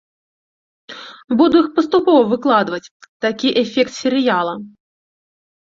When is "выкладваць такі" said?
2.33-3.55